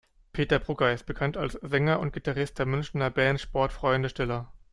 [0.33, 4.51] Peter Brugger ist bekannt als Sänger und Gitarrist der Münchener Band Sportfreunde Stiller.